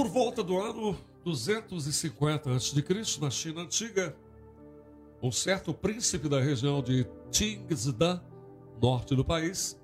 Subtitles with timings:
[0.00, 4.16] Por volta do ano 250 a.C., na China antiga,
[5.22, 8.18] um certo príncipe da região de Tingzdan,
[8.80, 9.78] norte do país,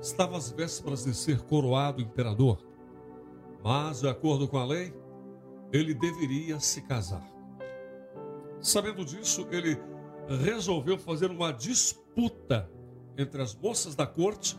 [0.00, 2.64] estava às vésperas de ser coroado imperador.
[3.64, 4.94] Mas, de acordo com a lei,
[5.72, 7.28] ele deveria se casar.
[8.60, 9.76] Sabendo disso, ele
[10.40, 12.70] resolveu fazer uma disputa
[13.18, 14.56] entre as moças da corte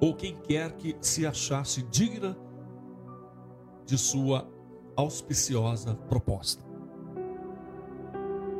[0.00, 2.36] ou quem quer que se achasse digna
[3.86, 4.48] de sua
[4.96, 6.62] auspiciosa proposta.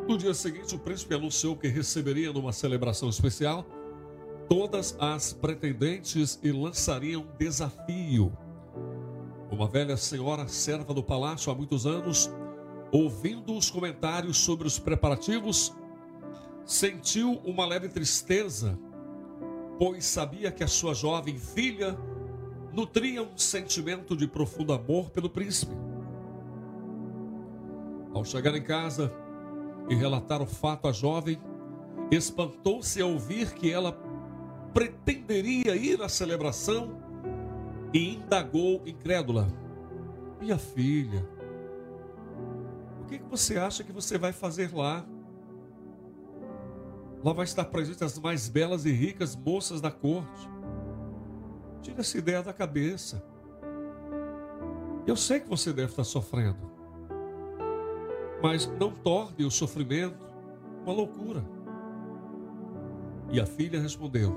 [0.08, 3.64] No dia seguinte, o príncipe anunciou que receberia numa celebração especial
[4.48, 8.36] todas as pretendentes e lançaria um desafio.
[9.50, 12.30] Uma velha senhora serva do palácio há muitos anos,
[12.91, 15.72] ouvindo os comentários sobre os preparativos,
[16.64, 18.78] sentiu uma leve tristeza,
[19.78, 21.97] pois sabia que a sua jovem filha
[22.73, 25.73] nutria um sentimento de profundo amor pelo príncipe.
[28.15, 29.12] Ao chegar em casa
[29.89, 31.39] e relatar o fato à jovem,
[32.11, 33.93] espantou-se ao ouvir que ela
[34.73, 36.97] pretenderia ir à celebração
[37.93, 39.48] e indagou incrédula:
[40.41, 41.27] Minha filha,
[43.03, 45.05] o que, que você acha que você vai fazer lá?
[47.25, 50.52] Lá vai estar presente as mais belas e ricas moças da corte.
[51.83, 53.22] Tira essa ideia da cabeça.
[55.06, 56.70] Eu sei que você deve estar sofrendo.
[58.42, 60.25] Mas não torne o sofrimento
[60.84, 61.44] uma loucura.
[63.30, 64.34] E a filha respondeu: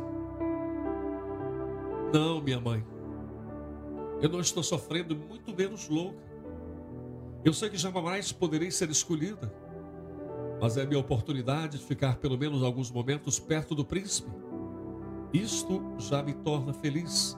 [2.13, 2.85] Não, minha mãe.
[4.21, 6.17] Eu não estou sofrendo, muito menos louca.
[7.43, 9.51] Eu sei que jamais poderei ser escolhida
[10.59, 14.29] mas é minha oportunidade de ficar pelo menos alguns momentos perto do príncipe.
[15.36, 17.38] Isto já me torna feliz,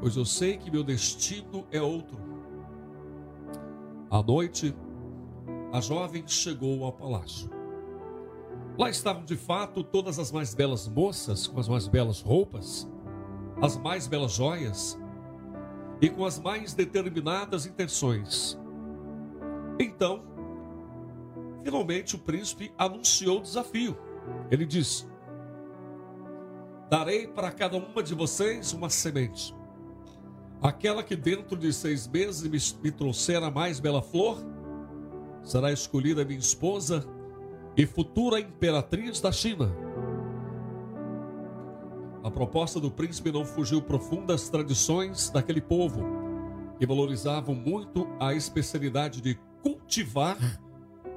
[0.00, 2.18] pois eu sei que meu destino é outro.
[4.10, 4.76] À noite,
[5.72, 7.50] a jovem chegou ao palácio.
[8.78, 12.86] Lá estavam de fato todas as mais belas moças com as mais belas roupas,
[13.62, 14.98] as mais belas joias
[16.02, 18.58] e com as mais determinadas intenções.
[19.80, 20.22] Então,
[21.66, 23.98] Finalmente o príncipe anunciou o desafio.
[24.52, 25.04] Ele disse:
[26.88, 29.54] Darei para cada uma de vocês uma semente.
[30.62, 34.38] Aquela que dentro de seis meses me, me trouxer a mais bela flor,
[35.42, 37.04] será escolhida minha esposa
[37.76, 39.70] e futura imperatriz da China.
[42.22, 46.02] A proposta do príncipe não fugiu profundas tradições daquele povo,
[46.78, 50.36] que valorizavam muito a especialidade de cultivar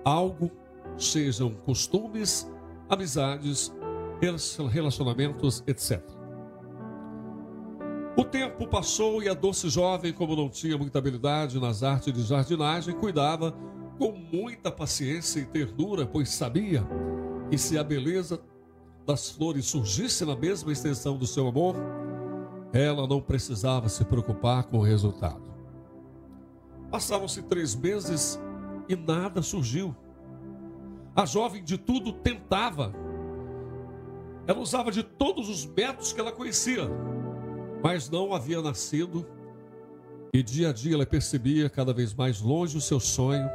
[0.03, 0.51] algo,
[0.97, 2.49] sejam costumes,
[2.89, 3.73] amizades,
[4.71, 6.01] relacionamentos, etc.
[8.17, 12.21] O tempo passou e a doce jovem, como não tinha muita habilidade nas artes de
[12.23, 13.53] jardinagem, cuidava
[13.97, 16.85] com muita paciência e ternura, pois sabia
[17.49, 18.41] que se a beleza
[19.05, 21.75] das flores surgisse na mesma extensão do seu amor,
[22.73, 25.49] ela não precisava se preocupar com o resultado.
[26.91, 28.39] Passavam-se três meses
[28.87, 29.95] e nada surgiu.
[31.15, 32.93] A jovem de tudo tentava.
[34.49, 36.89] Ela usava de todos os métodos que ela conhecia,
[37.83, 39.23] mas não havia nascido.
[40.33, 43.47] E dia a dia ela percebia cada vez mais longe o seu sonho,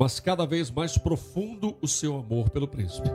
[0.00, 3.10] mas cada vez mais profundo o seu amor pelo príncipe.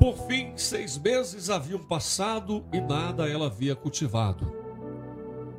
[0.00, 4.52] Por fim, seis meses haviam passado e nada ela havia cultivado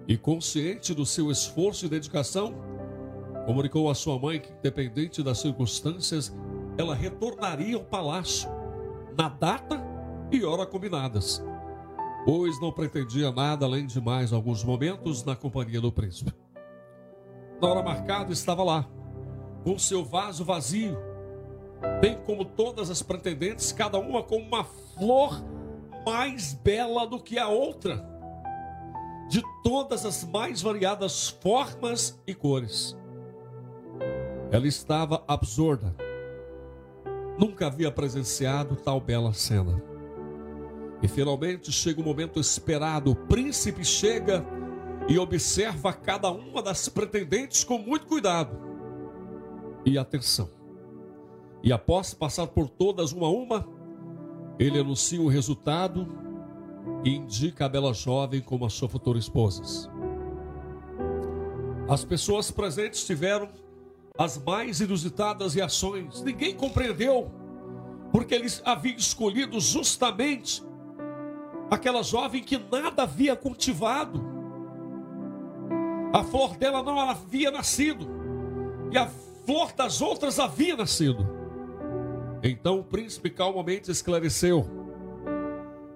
[0.05, 2.53] e consciente do seu esforço e dedicação,
[3.45, 6.35] comunicou à sua mãe que, independente das circunstâncias,
[6.77, 8.49] ela retornaria ao palácio
[9.17, 9.81] na data
[10.31, 11.43] e hora combinadas,
[12.25, 16.33] pois não pretendia nada além de mais alguns momentos na companhia do príncipe.
[17.61, 18.85] Na hora marcada estava lá,
[19.63, 20.97] com seu vaso vazio,
[22.01, 25.41] bem como todas as pretendentes, cada uma com uma flor
[26.05, 28.13] mais bela do que a outra
[29.27, 32.95] de todas as mais variadas formas e cores.
[34.51, 36.04] Ela estava absurda.
[37.37, 39.81] Nunca havia presenciado tal bela cena.
[41.01, 43.11] E finalmente chega o momento esperado.
[43.11, 44.45] O príncipe chega
[45.07, 48.57] e observa cada uma das pretendentes com muito cuidado
[49.85, 50.49] e atenção.
[51.61, 53.67] E após passar por todas uma a uma,
[54.57, 56.07] ele anuncia o resultado
[57.03, 59.91] e indica a bela jovem como a sua futura esposa.
[61.87, 63.49] As pessoas presentes tiveram
[64.17, 66.21] as mais inusitadas reações.
[66.21, 67.31] Ninguém compreendeu,
[68.11, 70.63] porque eles haviam escolhido justamente
[71.69, 74.23] aquela jovem que nada havia cultivado.
[76.13, 78.07] A flor dela não havia nascido,
[78.91, 79.07] e a
[79.45, 81.27] flor das outras havia nascido.
[82.41, 84.65] Então o príncipe calmamente esclareceu: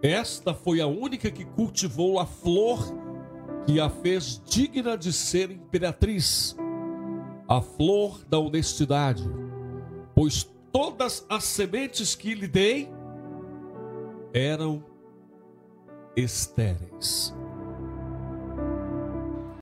[0.01, 2.80] Esta foi a única que cultivou a flor
[3.66, 6.57] que a fez digna de ser imperatriz,
[7.49, 9.23] a flor da honestidade,
[10.13, 12.87] pois todas as sementes que lhe dei
[14.31, 14.85] eram
[16.15, 17.35] estéreis.